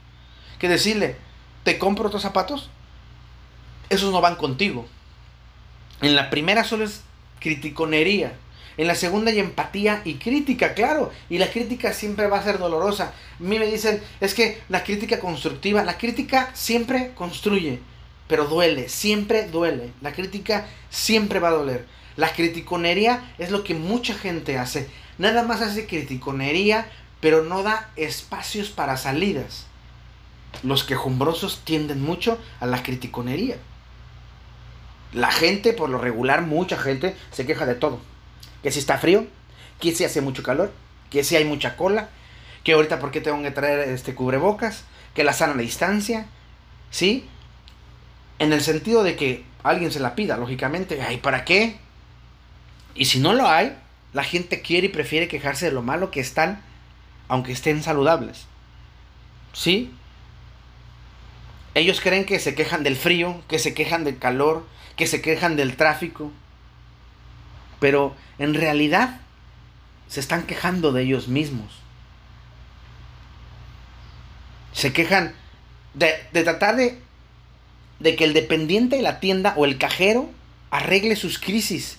que 0.58 0.68
decirle, 0.68 1.16
¿te 1.62 1.78
compro 1.78 2.06
otros 2.06 2.22
zapatos? 2.22 2.70
Esos 3.88 4.12
no 4.12 4.20
van 4.20 4.36
contigo. 4.36 4.86
En 6.00 6.14
la 6.16 6.30
primera 6.30 6.64
solo 6.64 6.84
es 6.84 7.02
criticonería. 7.40 8.34
En 8.76 8.86
la 8.86 8.94
segunda 8.94 9.30
hay 9.30 9.38
empatía 9.38 10.02
y 10.04 10.14
crítica, 10.14 10.74
claro. 10.74 11.12
Y 11.30 11.38
la 11.38 11.50
crítica 11.50 11.92
siempre 11.92 12.26
va 12.26 12.38
a 12.38 12.42
ser 12.42 12.58
dolorosa. 12.58 13.12
A 13.38 13.42
mí 13.42 13.58
me 13.58 13.66
dicen, 13.66 14.02
es 14.20 14.34
que 14.34 14.60
la 14.68 14.82
crítica 14.82 15.20
constructiva, 15.20 15.84
la 15.84 15.96
crítica 15.96 16.50
siempre 16.54 17.12
construye, 17.14 17.80
pero 18.28 18.46
duele, 18.46 18.88
siempre 18.88 19.48
duele. 19.48 19.92
La 20.00 20.12
crítica 20.12 20.66
siempre 20.90 21.40
va 21.40 21.48
a 21.48 21.52
doler. 21.52 21.86
La 22.16 22.32
criticonería 22.32 23.34
es 23.38 23.50
lo 23.50 23.64
que 23.64 23.74
mucha 23.74 24.14
gente 24.14 24.58
hace. 24.58 24.88
Nada 25.18 25.42
más 25.42 25.60
hace 25.60 25.86
criticonería, 25.86 26.86
pero 27.20 27.42
no 27.42 27.62
da 27.62 27.90
espacios 27.96 28.70
para 28.70 28.96
salidas. 28.96 29.66
Los 30.62 30.84
quejumbrosos 30.84 31.62
tienden 31.64 32.02
mucho 32.02 32.38
a 32.60 32.66
la 32.66 32.82
criticonería. 32.82 33.56
La 35.12 35.30
gente, 35.30 35.72
por 35.72 35.90
lo 35.90 35.98
regular, 35.98 36.42
mucha 36.42 36.76
gente 36.76 37.16
se 37.30 37.46
queja 37.46 37.66
de 37.66 37.74
todo 37.74 38.00
que 38.64 38.72
si 38.72 38.78
está 38.78 38.96
frío, 38.96 39.26
que 39.78 39.94
si 39.94 40.04
hace 40.04 40.22
mucho 40.22 40.42
calor, 40.42 40.72
que 41.10 41.22
si 41.22 41.36
hay 41.36 41.44
mucha 41.44 41.76
cola, 41.76 42.08
que 42.64 42.72
ahorita 42.72 42.98
por 42.98 43.10
qué 43.10 43.20
tengo 43.20 43.40
que 43.42 43.50
traer 43.50 43.90
este 43.90 44.14
cubrebocas, 44.14 44.84
que 45.12 45.22
la 45.22 45.34
sana 45.34 45.54
distancia, 45.60 46.26
¿sí? 46.90 47.28
En 48.38 48.52
el 48.52 48.60
sentido 48.60 49.02
de 49.02 49.16
que 49.16 49.44
alguien 49.62 49.90
se 49.92 50.00
la 50.00 50.14
pida, 50.14 50.36
lógicamente, 50.36 51.00
¿ay 51.02 51.18
para 51.18 51.44
qué? 51.44 51.78
Y 52.94 53.06
si 53.06 53.20
no 53.20 53.32
lo 53.32 53.48
hay, 53.48 53.76
la 54.12 54.24
gente 54.24 54.62
quiere 54.62 54.86
y 54.86 54.90
prefiere 54.90 55.28
quejarse 55.28 55.66
de 55.66 55.72
lo 55.72 55.82
malo 55.82 56.10
que 56.10 56.20
están, 56.20 56.62
aunque 57.28 57.52
estén 57.52 57.82
saludables. 57.82 58.46
¿Sí? 59.52 59.92
Ellos 61.74 62.00
creen 62.00 62.24
que 62.24 62.38
se 62.38 62.54
quejan 62.54 62.84
del 62.84 62.96
frío, 62.96 63.42
que 63.48 63.58
se 63.58 63.74
quejan 63.74 64.04
del 64.04 64.18
calor, 64.18 64.64
que 64.96 65.06
se 65.06 65.20
quejan 65.20 65.56
del 65.56 65.76
tráfico, 65.76 66.30
pero 67.80 68.14
en 68.38 68.54
realidad 68.54 69.20
se 70.08 70.20
están 70.20 70.44
quejando 70.44 70.92
de 70.92 71.02
ellos 71.02 71.26
mismos. 71.28 71.80
Se 74.72 74.92
quejan 74.92 75.34
de, 75.94 76.12
tratar 76.32 76.76
de, 76.76 77.00
de 78.00 78.16
que 78.16 78.24
el 78.24 78.34
dependiente 78.34 78.96
de 78.96 79.02
la 79.02 79.20
tienda 79.20 79.54
o 79.56 79.64
el 79.64 79.78
cajero 79.78 80.30
arregle 80.70 81.16
sus 81.16 81.38
crisis, 81.38 81.98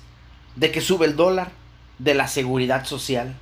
de 0.56 0.72
que 0.72 0.82
sube 0.82 1.06
el 1.06 1.16
dólar, 1.16 1.52
de 2.00 2.14
la 2.14 2.28
seguridad 2.28 2.86
social. 2.86 3.36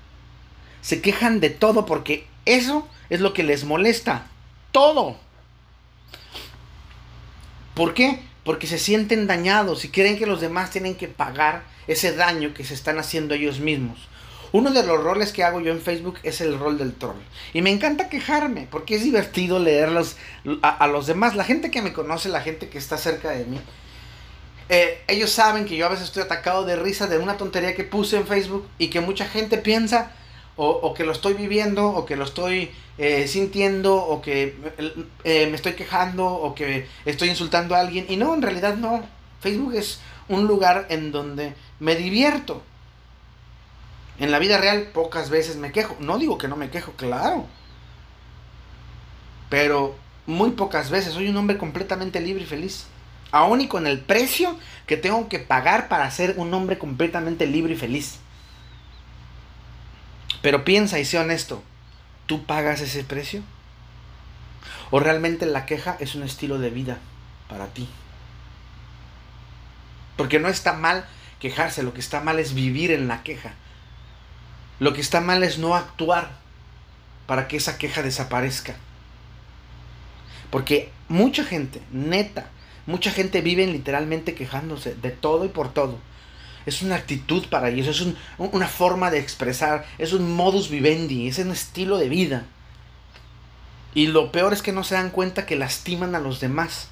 Se 0.82 1.02
quejan 1.02 1.40
de 1.40 1.50
todo 1.50 1.86
porque 1.86 2.28
eso 2.46 2.88
es 3.10 3.20
lo 3.22 3.34
que 3.34 3.44
les 3.44 3.64
molesta. 3.64 4.28
Todo. 4.72 5.18
¿Por 7.74 7.94
qué? 7.94 8.20
Porque 8.44 8.68
se 8.68 8.78
sienten 8.78 9.28
dañados 9.28 9.86
y 9.86 9.90
creen 9.90 10.18
que 10.18 10.26
los 10.26 10.42
demás 10.42 10.70
tienen 10.70 10.96
que 10.96 11.08
pagar 11.08 11.64
ese 11.88 12.16
daño 12.16 12.54
que 12.54 12.64
se 12.64 12.74
están 12.74 13.00
haciendo 13.00 13.34
ellos 13.34 13.60
mismos. 13.60 13.98
Uno 14.54 14.70
de 14.70 14.86
los 14.86 15.04
roles 15.04 15.34
que 15.34 15.44
hago 15.44 15.62
yo 15.62 15.72
en 15.72 15.82
Facebook 15.82 16.20
es 16.22 16.40
el 16.40 16.60
rol 16.60 16.78
del 16.78 16.94
troll. 16.94 17.18
Y 17.54 17.64
me 17.64 17.72
encanta 17.72 18.08
quejarme, 18.08 18.68
porque 18.70 18.96
es 18.96 19.04
divertido 19.04 19.58
leerlos 19.58 20.16
a, 20.62 20.86
los 20.86 21.08
demás. 21.08 21.36
La 21.36 21.44
gente 21.44 21.72
que 21.72 21.82
me 21.82 21.92
conoce, 21.92 22.30
la 22.30 22.40
gente 22.40 22.70
que 22.70 22.78
está 22.78 22.98
cerca 22.98 23.32
de 23.32 23.46
mí, 23.46 23.60
eh, 24.70 25.02
ellos 25.08 25.32
saben 25.32 25.66
que 25.66 25.76
yo 25.76 25.88
a 25.88 25.90
veces 25.90 26.06
estoy 26.06 26.22
atacado 26.22 26.66
de 26.66 26.76
risa 26.76 27.08
de 27.08 27.18
una 27.18 27.36
tontería 27.36 27.74
que 27.74 27.84
puse 27.84 28.16
en 28.16 28.28
Facebook 28.28 28.68
y 28.78 28.90
que 28.90 29.02
mucha 29.02 29.26
gente 29.26 29.58
piensa 29.58 30.12
o, 30.56 30.94
que 30.94 31.04
lo 31.04 31.14
estoy 31.14 31.34
viviendo 31.34 31.88
o 31.88 32.06
que 32.06 32.16
lo 32.16 32.24
estoy 32.24 32.70
eh, 33.00 33.28
sintiendo 33.28 33.96
o 33.96 34.22
que 34.22 34.56
eh, 35.24 35.48
me 35.48 35.56
estoy 35.56 35.74
quejando 35.74 36.28
o 36.28 36.54
que 36.54 36.88
estoy 37.06 37.30
insultando 37.30 37.74
a 37.74 37.80
alguien. 37.80 38.06
Y 38.08 38.18
no, 38.18 38.36
en 38.36 38.44
realidad 38.44 38.76
no. 38.76 39.04
Facebook 39.42 39.74
es 39.74 40.00
un 40.30 40.46
lugar 40.46 40.86
en 40.90 41.12
donde 41.12 41.56
me 41.80 41.96
divierto. 41.96 42.62
En 44.24 44.32
la 44.32 44.40
vida 44.40 44.58
real 44.58 44.84
pocas 44.94 45.30
veces 45.30 45.58
me 45.58 45.74
quejo. 45.74 45.98
No 46.00 46.18
digo 46.18 46.38
que 46.38 46.48
no 46.48 46.56
me 46.56 46.70
quejo, 46.70 46.94
claro. 46.94 47.46
Pero 49.50 49.98
muy 50.26 50.52
pocas 50.52 50.90
veces. 50.90 51.14
Soy 51.14 51.28
un 51.28 51.36
hombre 51.36 51.58
completamente 51.58 52.22
libre 52.22 52.44
y 52.44 52.48
feliz. 52.48 52.86
Aún 53.34 53.60
y 53.60 53.68
con 53.68 53.86
el 53.86 54.00
precio 54.00 54.58
que 54.88 54.96
tengo 54.96 55.28
que 55.28 55.40
pagar 55.40 55.90
para 55.90 56.10
ser 56.10 56.36
un 56.38 56.54
hombre 56.54 56.78
completamente 56.78 57.48
libre 57.48 57.74
y 57.74 57.76
feliz. 57.76 58.20
Pero 60.42 60.64
piensa 60.64 61.00
y 61.00 61.04
sé 61.04 61.20
honesto. 61.20 61.62
¿Tú 62.26 62.46
pagas 62.46 62.80
ese 62.80 63.04
precio? 63.04 63.44
¿O 64.90 65.02
realmente 65.02 65.46
la 65.46 65.66
queja 65.66 65.98
es 66.00 66.16
un 66.16 66.24
estilo 66.24 66.60
de 66.60 66.70
vida 66.70 66.98
para 67.50 67.68
ti? 67.68 67.90
Porque 70.16 70.40
no 70.40 70.48
está 70.48 70.72
mal 70.72 71.06
quejarse, 71.42 71.84
lo 71.84 71.94
que 71.94 72.00
está 72.00 72.22
mal 72.22 72.40
es 72.40 72.54
vivir 72.54 72.92
en 72.92 73.10
la 73.10 73.22
queja. 73.24 73.56
Lo 74.80 74.94
que 74.94 75.02
está 75.02 75.22
mal 75.22 75.44
es 75.44 75.58
no 75.58 75.76
actuar 75.76 76.32
para 77.28 77.48
que 77.48 77.58
esa 77.58 77.78
queja 77.78 78.02
desaparezca. 78.02 78.76
Porque 80.50 80.92
mucha 81.08 81.44
gente, 81.44 81.82
neta, 81.92 82.50
mucha 82.86 83.12
gente 83.12 83.42
vive 83.42 83.66
literalmente 83.66 84.36
quejándose 84.36 84.96
de 84.96 85.12
todo 85.12 85.46
y 85.46 85.50
por 85.50 85.74
todo. 85.74 85.98
Es 86.66 86.82
una 86.82 86.96
actitud 86.96 87.48
para 87.48 87.70
ellos, 87.70 87.88
es 87.88 88.08
una 88.38 88.68
forma 88.68 89.12
de 89.12 89.20
expresar, 89.20 89.86
es 89.98 90.14
un 90.14 90.36
modus 90.36 90.70
vivendi, 90.70 91.28
es 91.28 91.40
un 91.40 91.52
estilo 91.52 91.98
de 91.98 92.10
vida. 92.10 92.46
Y 93.94 94.08
lo 94.08 94.32
peor 94.32 94.54
es 94.54 94.62
que 94.62 94.72
no 94.72 94.84
se 94.84 94.96
dan 94.96 95.10
cuenta 95.10 95.46
que 95.46 95.56
lastiman 95.56 96.16
a 96.16 96.20
los 96.20 96.40
demás. 96.40 96.88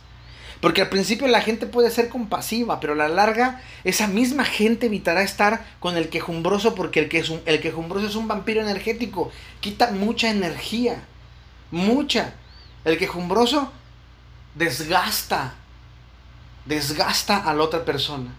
Porque 0.61 0.81
al 0.81 0.89
principio 0.89 1.27
la 1.27 1.41
gente 1.41 1.65
puede 1.65 1.89
ser 1.89 2.07
compasiva, 2.07 2.79
pero 2.79 2.93
a 2.93 2.95
la 2.95 3.09
larga 3.09 3.61
esa 3.83 4.07
misma 4.07 4.45
gente 4.45 4.85
evitará 4.85 5.23
estar 5.23 5.65
con 5.79 5.97
el 5.97 6.09
quejumbroso 6.09 6.75
porque 6.75 6.99
el, 6.99 7.41
el 7.45 7.61
quejumbroso 7.61 8.07
es 8.07 8.15
un 8.15 8.27
vampiro 8.27 8.61
energético. 8.61 9.31
Quita 9.59 9.91
mucha 9.91 10.29
energía. 10.29 11.03
Mucha. 11.71 12.35
El 12.85 12.99
quejumbroso 12.99 13.71
desgasta, 14.53 15.55
desgasta 16.65 17.37
a 17.37 17.53
la 17.55 17.63
otra 17.63 17.83
persona. 17.83 18.31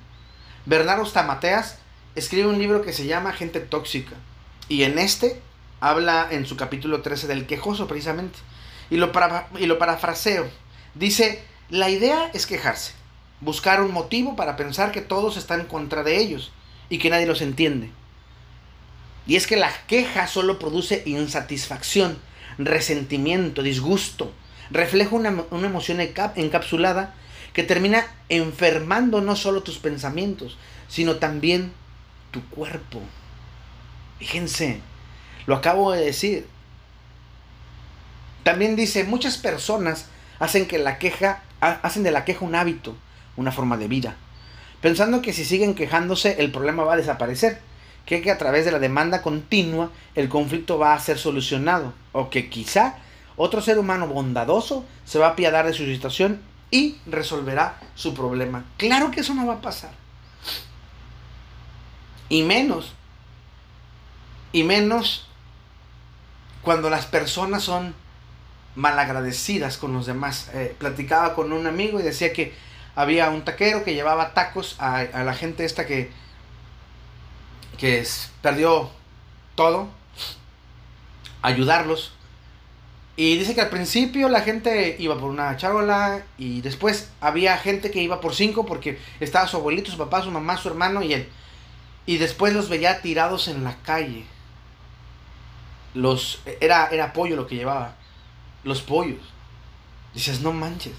Bernardo 0.65 1.05
Stamateas 1.05 1.79
escribe 2.15 2.47
un 2.47 2.59
libro 2.59 2.83
que 2.83 2.93
se 2.93 3.07
llama 3.07 3.33
Gente 3.33 3.59
Tóxica. 3.59 4.15
Y 4.69 4.85
en 4.85 4.99
este 4.99 5.41
habla 5.81 6.29
en 6.31 6.47
su 6.47 6.57
capítulo 6.57 7.03
13 7.03 7.27
del 7.27 7.47
quejoso 7.47 7.89
precisamente. 7.89 8.39
Y 8.91 8.97
lo, 8.97 9.11
para, 9.11 9.49
y 9.59 9.67
lo 9.67 9.79
parafraseo. 9.79 10.49
Dice, 10.95 11.43
la 11.73 11.89
idea 11.89 12.31
es 12.35 12.45
quejarse, 12.45 12.93
buscar 13.41 13.81
un 13.81 13.93
motivo 13.93 14.37
para 14.37 14.57
pensar 14.57 14.93
que 14.93 15.01
todos 15.01 15.39
están 15.39 15.61
en 15.61 15.67
contra 15.67 16.03
de 16.03 16.19
ellos 16.19 16.53
y 16.91 16.99
que 16.99 17.09
nadie 17.09 17.25
los 17.25 17.41
entiende. 17.41 17.91
Y 19.27 19.37
es 19.37 19.47
que 19.47 19.57
la 19.57 19.73
queja 19.87 20.27
solo 20.27 20.59
produce 20.59 21.03
insatisfacción, 21.07 22.19
resentimiento, 22.59 23.63
disgusto. 23.63 24.35
Refleja 24.71 25.17
una, 25.17 25.45
una 25.51 25.67
emoción 25.67 26.01
encapsulada 26.01 27.15
que 27.55 27.63
termina 27.63 28.05
enfermando 28.29 29.23
no 29.23 29.35
solo 29.35 29.63
tus 29.63 29.79
pensamientos, 29.79 30.59
sino 30.89 31.17
también 31.17 31.73
tu 32.33 32.45
cuerpo. 32.51 33.01
Fíjense, 34.19 34.83
lo 35.47 35.57
acabo 35.57 35.93
de 35.93 36.05
decir. 36.05 36.47
También 38.43 38.77
dice, 38.77 39.05
muchas 39.05 39.39
personas 39.39 40.09
hacen 40.39 40.67
que 40.67 40.79
la 40.79 40.99
queja 40.99 41.43
hacen 41.63 42.03
de 42.03 42.11
la 42.11 42.25
queja 42.25 42.45
un 42.45 42.55
hábito, 42.55 42.97
una 43.37 43.53
forma 43.53 43.77
de 43.77 43.89
vida, 43.89 44.17
pensando 44.81 45.23
que 45.23 45.33
si 45.33 45.45
siguen 45.45 45.75
quejándose 45.75 46.37
el 46.41 46.51
problema 46.51 46.85
va 46.85 46.95
a 46.95 46.97
desaparecer, 46.97 47.61
que, 48.05 48.31
a 48.31 48.39
través 48.39 48.65
de 48.65 48.73
la 48.73 48.81
demanda 48.81 49.23
continua 49.23 49.91
el 50.15 50.29
conflicto 50.29 50.79
va 50.79 50.95
a 50.95 51.01
ser 51.01 51.19
solucionado, 51.19 51.95
o 52.13 52.31
que 52.31 52.51
quizá 52.51 52.97
otro 53.37 53.63
ser 53.63 53.79
humano 53.79 54.09
bondadoso 54.09 54.85
se 55.05 55.19
va 55.19 55.29
a 55.29 55.31
apiadar 55.31 55.67
de 55.67 55.73
su 55.73 55.85
situación 55.85 56.41
y 56.71 56.97
resolverá 57.07 57.79
su 57.95 58.15
problema. 58.15 58.65
Claro 58.77 59.11
que 59.11 59.21
eso 59.21 59.35
no 59.35 59.47
va 59.47 59.55
a 59.55 59.61
pasar. 59.61 59.93
Y 62.29 62.43
menos, 62.43 62.93
y 64.53 64.65
menos 64.65 65.29
cuando 66.63 66.91
las 66.91 67.07
personas 67.07 67.63
son 67.63 67.95
malagradecidas 68.75 69.79
con 69.79 69.93
los 69.93 70.07
demás. 70.07 70.51
Eh, 70.55 70.75
platicaba 70.79 71.35
con 71.35 71.53
un 71.53 71.67
amigo 71.67 72.01
y 72.01 72.03
decía 72.03 72.33
que 72.33 72.55
había 72.95 73.31
un 73.31 73.45
taquero 73.45 73.85
que 73.85 73.95
llevaba 73.95 74.35
tacos 74.35 74.77
a, 74.79 75.05
la 75.05 75.35
gente 75.35 75.65
esta 75.65 75.87
que, 75.87 76.11
que 77.79 78.07
perdió 78.41 78.91
todo, 79.55 79.89
ayudarlos. 81.43 82.15
Y 83.15 83.37
dice 83.37 83.55
que 83.55 83.61
al 83.61 83.69
principio 83.69 84.31
la 84.31 84.41
gente 84.41 84.97
iba 84.99 85.19
por 85.19 85.29
una 85.29 85.55
charola 85.59 86.23
y 86.39 86.63
después 86.63 87.11
había 87.21 87.59
gente 87.59 87.91
que 87.91 88.03
iba 88.03 88.23
por 88.23 88.35
cinco 88.35 88.65
porque 88.65 88.99
estaba 89.21 89.47
su 89.47 89.59
abuelito, 89.59 89.91
su 89.91 89.99
papá, 89.99 90.23
su 90.23 90.31
mamá, 90.31 90.57
su 90.57 90.69
hermano 90.69 91.03
y 91.03 91.13
él. 91.13 91.29
Y 92.07 92.17
después 92.17 92.55
los 92.55 92.71
veía 92.71 93.03
tirados 93.03 93.49
en 93.49 93.65
la 93.65 93.77
calle. 93.83 94.25
Los, 95.93 96.41
era, 96.61 96.89
era 96.91 97.13
pollo 97.13 97.37
lo 97.37 97.47
que 97.47 97.57
llevaba 97.57 97.97
los 98.65 98.83
pollos. 98.83 99.21
Dices, 100.15 100.41
no 100.41 100.53
manches. 100.53 100.95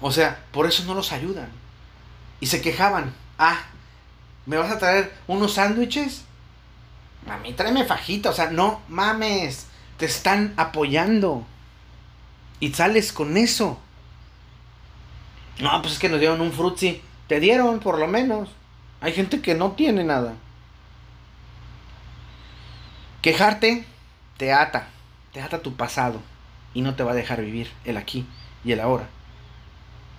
O 0.00 0.12
sea, 0.12 0.44
por 0.52 0.66
eso 0.66 0.84
no 0.84 0.94
los 0.94 1.12
ayudan. 1.12 1.48
Y 2.40 2.46
se 2.46 2.60
quejaban. 2.60 3.14
Ah, 3.38 3.58
¿me 4.44 4.56
vas 4.56 4.70
a 4.70 4.78
traer 4.78 5.14
unos 5.26 5.54
sándwiches? 5.54 6.24
A 7.28 7.38
mí 7.38 7.52
tráeme 7.52 7.84
fajita. 7.84 8.30
O 8.30 8.34
sea, 8.34 8.50
no 8.50 8.80
mames. 8.88 9.66
Te 9.96 10.06
están 10.06 10.54
apoyando. 10.56 11.44
Y 12.60 12.72
sales 12.72 13.12
con 13.12 13.36
eso. 13.36 13.78
No, 15.58 15.80
pues 15.80 15.94
es 15.94 15.98
que 15.98 16.08
nos 16.08 16.20
dieron 16.20 16.40
un 16.40 16.52
frutzi. 16.52 17.02
Te 17.26 17.40
dieron, 17.40 17.80
por 17.80 17.98
lo 17.98 18.06
menos. 18.06 18.50
Hay 19.00 19.12
gente 19.12 19.40
que 19.40 19.54
no 19.54 19.72
tiene 19.72 20.04
nada. 20.04 20.34
Quejarte 23.22 23.84
te 24.36 24.52
ata 24.52 24.90
te 25.32 25.42
ata 25.42 25.60
tu 25.60 25.74
pasado 25.74 26.20
y 26.74 26.82
no 26.82 26.94
te 26.94 27.02
va 27.02 27.12
a 27.12 27.14
dejar 27.14 27.40
vivir 27.40 27.70
el 27.84 27.96
aquí 27.96 28.26
y 28.64 28.72
el 28.72 28.80
ahora. 28.80 29.08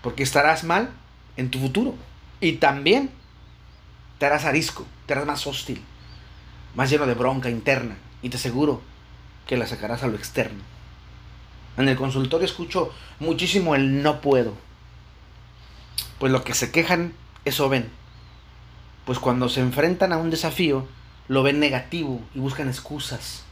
Porque 0.02 0.24
estarás 0.24 0.64
mal 0.64 0.90
en 1.38 1.52
tu 1.52 1.60
futuro. 1.60 1.96
Y 2.40 2.54
también 2.54 3.10
te 4.20 4.26
harás 4.26 4.46
arisco, 4.46 4.86
te 5.06 5.14
harás 5.14 5.26
más 5.26 5.46
hostil, 5.48 5.82
más 6.76 6.90
lleno 6.90 7.06
de 7.06 7.14
bronca 7.14 7.50
interna. 7.50 7.98
Y 8.22 8.30
te 8.30 8.38
aseguro 8.38 8.82
que 9.46 9.58
la 9.58 9.68
sacarás 9.68 10.04
a 10.04 10.08
lo 10.08 10.16
externo. 10.16 10.64
En 11.78 11.88
el 11.88 11.96
consultorio 11.96 12.46
escucho 12.46 12.92
muchísimo 13.20 13.76
el 13.76 14.02
no 14.02 14.22
puedo. 14.22 14.54
Pues 16.20 16.32
lo 16.32 16.44
que 16.44 16.56
se 16.56 16.72
quejan, 16.72 17.14
eso 17.46 17.70
ven. 17.70 17.90
Pues 19.06 19.20
cuando 19.20 19.48
se 19.48 19.62
enfrentan 19.62 20.12
a 20.12 20.18
un 20.18 20.32
desafío, 20.32 20.88
lo 21.28 21.44
ven 21.44 21.60
negativo 21.60 22.22
y 22.34 22.40
buscan 22.40 22.68
excusas 22.68 23.47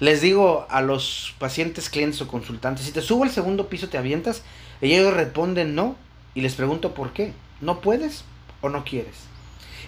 les 0.00 0.20
digo 0.20 0.66
a 0.70 0.80
los 0.80 1.34
pacientes, 1.38 1.90
clientes 1.90 2.20
o 2.22 2.28
consultantes, 2.28 2.86
si 2.86 2.92
te 2.92 3.02
subo 3.02 3.24
al 3.24 3.30
segundo 3.30 3.68
piso 3.68 3.88
te 3.88 3.98
avientas, 3.98 4.42
ellos 4.80 5.12
responden 5.12 5.74
no, 5.74 5.96
y 6.34 6.40
les 6.40 6.54
pregunto 6.54 6.94
por 6.94 7.12
qué. 7.12 7.32
¿No 7.60 7.80
puedes 7.80 8.24
o 8.60 8.68
no 8.68 8.84
quieres? 8.84 9.16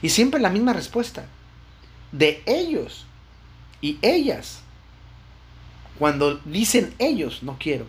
Y 0.03 0.09
siempre 0.09 0.41
la 0.41 0.51
misma 0.51 0.73
respuesta. 0.73 1.27
De 2.11 2.43
ellos 2.47 3.07
y 3.81 3.99
ellas. 4.03 4.63
Cuando 5.99 6.37
dicen 6.45 6.93
ellos, 6.99 7.45
no 7.45 7.57
quiero. 7.59 7.87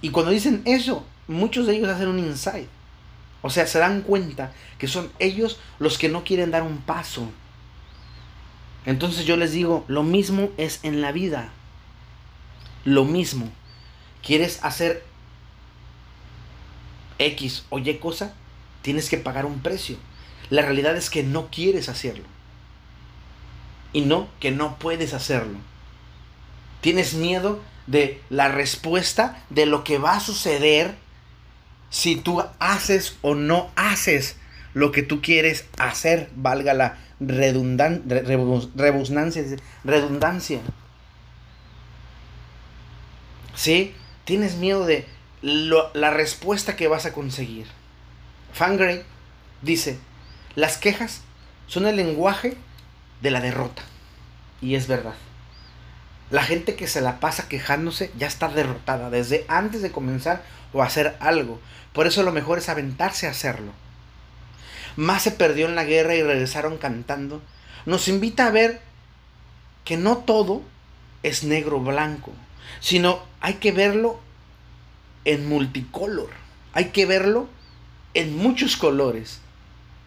Y 0.00 0.10
cuando 0.10 0.32
dicen 0.32 0.62
eso, 0.64 1.04
muchos 1.28 1.66
de 1.66 1.76
ellos 1.76 1.88
hacen 1.88 2.08
un 2.08 2.18
insight. 2.18 2.66
O 3.42 3.50
sea, 3.50 3.66
se 3.66 3.78
dan 3.78 4.02
cuenta 4.02 4.52
que 4.78 4.88
son 4.88 5.10
ellos 5.20 5.60
los 5.78 5.96
que 5.96 6.08
no 6.08 6.24
quieren 6.24 6.50
dar 6.50 6.62
un 6.62 6.78
paso 6.78 7.30
entonces 8.86 9.26
yo 9.26 9.36
les 9.36 9.52
digo, 9.52 9.84
lo 9.88 10.02
mismo 10.02 10.50
es 10.56 10.80
en 10.82 11.00
la 11.00 11.12
vida. 11.12 11.50
Lo 12.84 13.04
mismo. 13.04 13.50
¿Quieres 14.22 14.62
hacer 14.62 15.04
X 17.18 17.64
o 17.68 17.78
Y 17.78 17.98
cosa? 17.98 18.34
Tienes 18.82 19.10
que 19.10 19.18
pagar 19.18 19.44
un 19.44 19.60
precio. 19.60 19.96
La 20.48 20.62
realidad 20.62 20.96
es 20.96 21.10
que 21.10 21.22
no 21.22 21.48
quieres 21.50 21.88
hacerlo. 21.88 22.24
Y 23.92 24.02
no 24.02 24.28
que 24.40 24.50
no 24.50 24.78
puedes 24.78 25.14
hacerlo. 25.14 25.58
Tienes 26.80 27.14
miedo 27.14 27.60
de 27.86 28.22
la 28.30 28.48
respuesta 28.48 29.42
de 29.50 29.66
lo 29.66 29.84
que 29.84 29.98
va 29.98 30.16
a 30.16 30.20
suceder 30.20 30.94
si 31.90 32.16
tú 32.16 32.42
haces 32.58 33.16
o 33.20 33.34
no 33.34 33.70
haces 33.76 34.36
lo 34.74 34.92
que 34.92 35.02
tú 35.02 35.20
quieres 35.20 35.66
hacer, 35.78 36.30
valga 36.36 36.72
la 36.72 36.98
redundan, 37.20 38.02
redundancia. 39.84 40.60
¿Sí? 43.54 43.94
Tienes 44.24 44.56
miedo 44.56 44.86
de 44.86 45.06
la 45.42 46.10
respuesta 46.10 46.76
que 46.76 46.88
vas 46.88 47.06
a 47.06 47.12
conseguir. 47.12 47.66
Fangray 48.52 49.04
dice, 49.62 49.98
las 50.54 50.78
quejas 50.78 51.22
son 51.66 51.86
el 51.86 51.96
lenguaje 51.96 52.56
de 53.20 53.30
la 53.30 53.40
derrota. 53.40 53.82
Y 54.60 54.74
es 54.74 54.86
verdad. 54.86 55.14
La 56.30 56.42
gente 56.42 56.74
que 56.76 56.86
se 56.86 57.00
la 57.00 57.18
pasa 57.20 57.48
quejándose 57.48 58.10
ya 58.16 58.26
está 58.26 58.48
derrotada 58.48 59.10
desde 59.10 59.44
antes 59.48 59.82
de 59.82 59.90
comenzar 59.90 60.42
o 60.72 60.82
hacer 60.82 61.16
algo. 61.20 61.60
Por 61.92 62.06
eso 62.06 62.22
lo 62.22 62.32
mejor 62.32 62.58
es 62.58 62.68
aventarse 62.68 63.26
a 63.26 63.30
hacerlo 63.30 63.72
más 64.96 65.22
se 65.22 65.30
perdió 65.30 65.66
en 65.66 65.74
la 65.74 65.84
guerra 65.84 66.14
y 66.14 66.22
regresaron 66.22 66.78
cantando, 66.78 67.42
nos 67.86 68.08
invita 68.08 68.46
a 68.46 68.50
ver 68.50 68.80
que 69.84 69.96
no 69.96 70.18
todo 70.18 70.62
es 71.22 71.44
negro 71.44 71.80
blanco, 71.80 72.32
sino 72.80 73.22
hay 73.40 73.54
que 73.54 73.72
verlo 73.72 74.20
en 75.24 75.48
multicolor, 75.48 76.30
hay 76.72 76.86
que 76.86 77.06
verlo 77.06 77.48
en 78.14 78.36
muchos 78.36 78.76
colores 78.76 79.40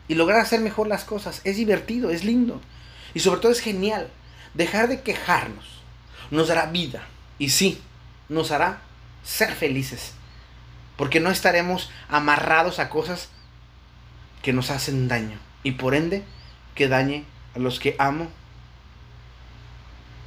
y 0.08 0.15
lograr 0.15 0.39
hacer 0.39 0.60
mejor 0.60 0.88
las 0.88 1.04
cosas. 1.06 1.41
Es 1.43 1.58
divertido, 1.58 2.10
es 2.10 2.24
lindo 2.24 2.62
y 3.13 3.19
sobre 3.19 3.41
todo 3.41 3.52
es 3.52 3.60
genial. 3.60 4.10
Dejar 4.54 4.88
de 4.88 5.02
quejarnos 5.02 5.82
nos 6.30 6.48
dará 6.48 6.67
vida 6.67 7.08
y 7.39 7.50
sí, 7.50 7.82
nos 8.30 8.52
hará 8.52 8.82
ser 9.24 9.54
felices, 9.54 10.13
porque 10.98 11.19
no 11.19 11.32
estaremos 11.32 11.89
amarrados 12.10 12.80
a 12.80 12.89
cosas 12.89 13.30
que 14.44 14.54
nos 14.54 14.70
hacen 14.70 15.08
daño 15.08 15.40
y 15.64 15.72
por 15.72 15.96
ende 15.96 16.22
que 16.76 16.88
dañe 16.88 17.24
a 17.56 17.60
los 17.60 17.80
que 17.80 17.96
amo. 17.98 18.28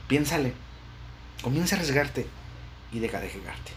Piénsale, 0.09 0.55
comienza 1.43 1.77
a 1.77 1.79
arriesgarte 1.79 2.27
y 2.93 2.99
deja 2.99 3.21
de 3.21 3.31
jugarte. 3.31 3.73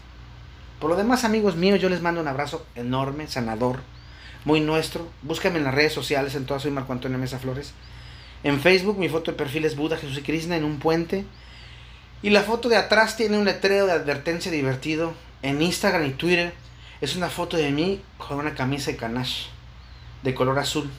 Por 0.80 0.90
lo 0.90 0.96
demás, 0.96 1.24
amigos 1.24 1.56
míos, 1.56 1.80
yo 1.80 1.90
les 1.90 2.00
mando 2.00 2.22
un 2.22 2.28
abrazo 2.28 2.66
enorme, 2.74 3.28
sanador, 3.28 3.80
muy 4.46 4.60
nuestro. 4.60 5.08
Búscame 5.22 5.58
en 5.58 5.64
las 5.64 5.74
redes 5.74 5.92
sociales, 5.92 6.34
en 6.34 6.46
todas 6.46 6.62
soy 6.62 6.70
Marco 6.70 6.92
Antonio 6.92 7.18
Mesa 7.18 7.38
Flores. 7.38 7.74
En 8.42 8.60
Facebook 8.60 8.98
mi 8.98 9.10
foto 9.10 9.32
de 9.32 9.36
perfil 9.36 9.66
es 9.66 9.76
Buda, 9.76 9.98
Jesús 9.98 10.18
y 10.18 10.22
Krishna 10.22 10.56
en 10.56 10.64
un 10.64 10.78
puente. 10.78 11.26
Y 12.22 12.30
la 12.30 12.42
foto 12.42 12.70
de 12.70 12.76
atrás 12.76 13.16
tiene 13.16 13.36
un 13.36 13.44
letrero 13.44 13.84
de 13.84 13.92
advertencia 13.92 14.50
divertido. 14.50 15.12
En 15.42 15.60
Instagram 15.60 16.06
y 16.06 16.10
Twitter 16.10 16.54
es 17.02 17.16
una 17.16 17.28
foto 17.28 17.58
de 17.58 17.70
mí 17.72 18.00
con 18.16 18.38
una 18.38 18.54
camisa 18.54 18.90
de 18.90 18.96
canache 18.96 19.59
de 20.22 20.34
color 20.34 20.58
azul. 20.58 20.90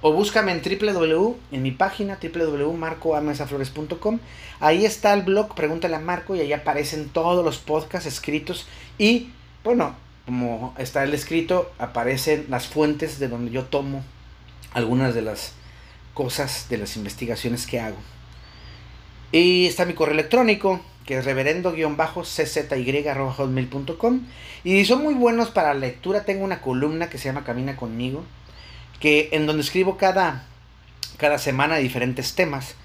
O 0.00 0.12
búscame 0.12 0.50
en 0.52 0.62
www, 0.62 1.36
en 1.52 1.62
mi 1.62 1.70
página 1.70 2.18
www.marcoamesaflores.com. 2.20 4.18
Ahí 4.58 4.84
está 4.84 5.14
el 5.14 5.22
blog, 5.22 5.54
pregúntale 5.54 5.94
a 5.94 6.00
Marco 6.00 6.34
y 6.34 6.40
ahí 6.40 6.52
aparecen 6.52 7.08
todos 7.08 7.44
los 7.44 7.58
podcasts 7.58 8.06
escritos. 8.08 8.66
Y 8.98 9.30
bueno, 9.62 9.94
como 10.26 10.74
está 10.76 11.04
el 11.04 11.14
escrito, 11.14 11.70
aparecen 11.78 12.46
las 12.48 12.66
fuentes 12.66 13.20
de 13.20 13.28
donde 13.28 13.52
yo 13.52 13.64
tomo 13.64 14.02
algunas 14.72 15.14
de 15.14 15.22
las 15.22 15.52
cosas, 16.14 16.66
de 16.68 16.78
las 16.78 16.96
investigaciones 16.96 17.66
que 17.66 17.78
hago. 17.78 17.98
Y 19.30 19.66
está 19.66 19.84
mi 19.84 19.94
correo 19.94 20.14
electrónico, 20.14 20.80
que 21.12 21.18
es 21.18 21.24
reverendo-czy.com. 21.26 24.20
Y 24.64 24.84
son 24.86 25.02
muy 25.02 25.12
buenos 25.12 25.50
para 25.50 25.74
lectura. 25.74 26.24
Tengo 26.24 26.42
una 26.42 26.62
columna 26.62 27.10
que 27.10 27.18
se 27.18 27.26
llama 27.26 27.44
Camina 27.44 27.76
conmigo 27.76 28.24
que 28.98 29.28
en 29.32 29.44
donde 29.46 29.62
escribo 29.62 29.98
cada, 29.98 30.46
cada 31.18 31.36
semana 31.38 31.76
diferentes 31.76 32.34
temas. 32.34 32.76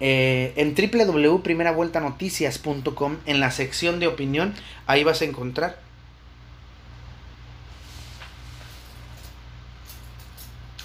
Eh, 0.00 0.52
en 0.56 0.74
www.primeravueltanoticias.com, 0.74 3.18
en 3.26 3.38
la 3.38 3.52
sección 3.52 4.00
de 4.00 4.08
opinión, 4.08 4.52
ahí 4.86 5.04
vas 5.04 5.20
a 5.20 5.26
encontrar. 5.26 5.78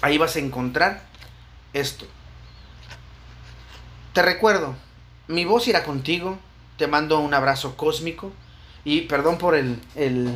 Ahí 0.02 0.18
vas 0.18 0.36
a 0.36 0.40
encontrar 0.40 1.02
esto. 1.72 2.06
Te 4.12 4.22
recuerdo, 4.22 4.76
mi 5.26 5.44
voz 5.44 5.66
irá 5.66 5.82
contigo. 5.82 6.38
Te 6.76 6.86
mando 6.86 7.20
un 7.20 7.34
abrazo 7.34 7.76
cósmico. 7.76 8.32
Y 8.84 9.02
perdón 9.02 9.38
por 9.38 9.54
el, 9.54 9.80
el, 9.96 10.32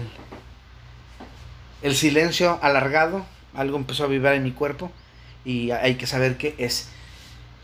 el 1.82 1.94
silencio 1.94 2.58
alargado 2.62 3.24
algo 3.54 3.76
empezó 3.76 4.04
a 4.04 4.08
vibrar 4.08 4.34
en 4.34 4.44
mi 4.44 4.52
cuerpo 4.52 4.90
y 5.44 5.70
hay 5.70 5.96
que 5.96 6.06
saber 6.06 6.36
qué 6.36 6.54
es. 6.58 6.88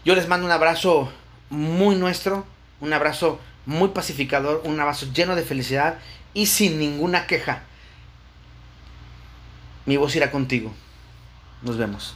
Yo 0.04 0.14
les 0.14 0.28
mando 0.28 0.46
un 0.46 0.52
abrazo 0.52 1.12
muy 1.50 1.96
nuestro, 1.96 2.44
un 2.80 2.92
abrazo 2.92 3.40
muy 3.66 3.88
pacificador, 3.88 4.62
un 4.64 4.78
abrazo 4.80 5.06
lleno 5.12 5.36
de 5.36 5.42
felicidad 5.42 5.98
y 6.34 6.46
sin 6.46 6.78
ninguna 6.78 7.26
queja. 7.26 7.62
Mi 9.84 9.96
voz 9.96 10.14
irá 10.16 10.30
contigo. 10.30 10.72
Nos 11.62 11.76
vemos. 11.76 12.14